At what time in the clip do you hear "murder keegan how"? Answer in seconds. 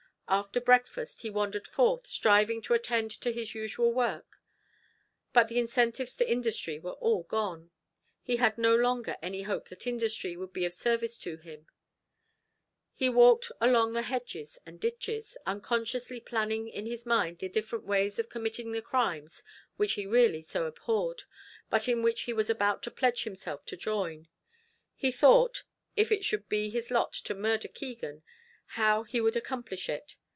27.35-29.03